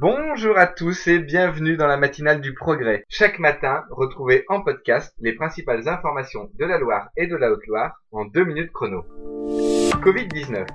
[0.00, 3.04] Bonjour à tous et bienvenue dans la matinale du progrès.
[3.08, 8.00] Chaque matin, retrouvez en podcast les principales informations de la Loire et de la Haute-Loire
[8.12, 9.04] en deux minutes chrono.
[10.00, 10.68] Covid-19.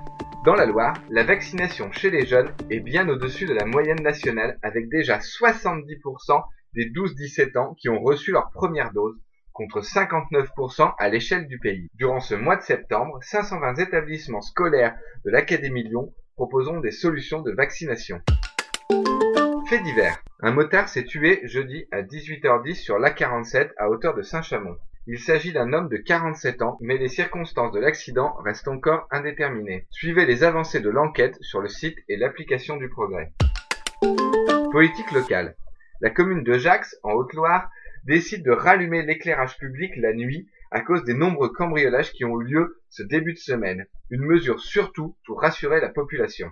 [0.44, 4.58] Dans la Loire, la vaccination chez les jeunes est bien au-dessus de la moyenne nationale
[4.62, 9.16] avec déjà 70% des 12-17 ans qui ont reçu leur première dose
[9.54, 11.88] contre 59% à l'échelle du pays.
[11.94, 17.52] Durant ce mois de septembre, 520 établissements scolaires de l'Académie Lyon proposeront des solutions de
[17.52, 18.20] vaccination.
[19.82, 20.22] Divers.
[20.40, 24.76] Un motard s'est tué jeudi à 18h10 sur l'A47 à hauteur de Saint-Chamond.
[25.06, 29.86] Il s'agit d'un homme de 47 ans, mais les circonstances de l'accident restent encore indéterminées.
[29.90, 33.32] Suivez les avancées de l'enquête sur le site et l'application du progrès.
[34.70, 35.56] Politique locale.
[36.00, 37.68] La commune de Jax, en Haute-Loire,
[38.04, 42.44] décide de rallumer l'éclairage public la nuit à cause des nombreux cambriolages qui ont eu
[42.44, 43.86] lieu ce début de semaine.
[44.10, 46.50] Une mesure surtout pour rassurer la population.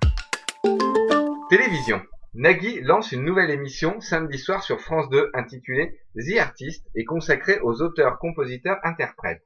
[1.51, 2.03] Télévision.
[2.35, 7.61] Nagui lance une nouvelle émission samedi soir sur France 2 intitulée The Artist et consacrée
[7.61, 9.43] aux auteurs, compositeurs, interprètes.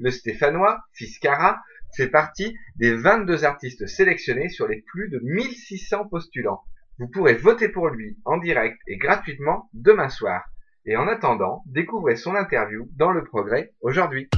[0.00, 1.62] Le Stéphanois, Fiscara,
[1.96, 6.64] fait partie des 22 artistes sélectionnés sur les plus de 1600 postulants.
[6.98, 10.42] Vous pourrez voter pour lui en direct et gratuitement demain soir.
[10.86, 14.28] Et en attendant, découvrez son interview dans Le Progrès aujourd'hui.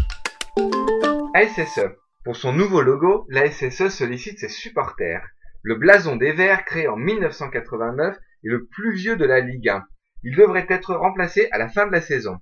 [1.32, 1.86] ASSE.
[2.24, 5.26] Pour son nouveau logo, la SSE sollicite ses supporters.
[5.66, 9.82] Le blason des Verts, créé en 1989, est le plus vieux de la Ligue 1.
[10.22, 12.36] Il devrait être remplacé à la fin de la saison.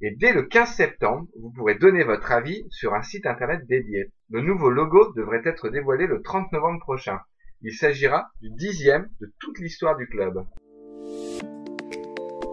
[0.00, 4.12] Et dès le 15 septembre, vous pourrez donner votre avis sur un site internet dédié.
[4.30, 7.18] Le nouveau logo devrait être dévoilé le 30 novembre prochain.
[7.62, 10.38] Il s'agira du dixième de toute l'histoire du club.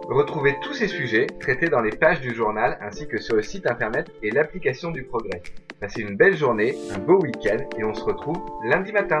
[0.08, 3.68] Retrouvez tous ces sujets traités dans les pages du journal ainsi que sur le site
[3.68, 5.44] internet et l'application du progrès.
[5.80, 9.20] Passez une belle journée, un beau week-end et on se retrouve lundi matin.